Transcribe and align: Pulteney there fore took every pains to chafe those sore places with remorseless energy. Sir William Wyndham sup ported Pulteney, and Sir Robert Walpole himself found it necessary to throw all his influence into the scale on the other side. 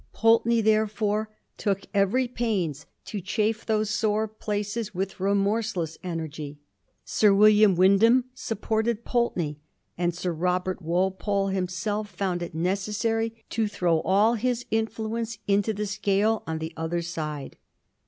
Pulteney 0.13 0.61
there 0.61 0.87
fore 0.87 1.29
took 1.57 1.85
every 1.93 2.27
pains 2.27 2.87
to 3.05 3.21
chafe 3.21 3.63
those 3.67 3.91
sore 3.91 4.27
places 4.27 4.95
with 4.95 5.19
remorseless 5.19 5.99
energy. 6.03 6.57
Sir 7.05 7.35
William 7.35 7.75
Wyndham 7.75 8.25
sup 8.33 8.61
ported 8.61 9.05
Pulteney, 9.05 9.59
and 9.99 10.15
Sir 10.15 10.33
Robert 10.33 10.81
Walpole 10.81 11.49
himself 11.49 12.09
found 12.09 12.41
it 12.41 12.55
necessary 12.55 13.43
to 13.51 13.67
throw 13.67 13.99
all 14.01 14.33
his 14.33 14.65
influence 14.71 15.37
into 15.47 15.71
the 15.71 15.85
scale 15.85 16.41
on 16.47 16.57
the 16.57 16.73
other 16.75 17.03
side. 17.03 17.55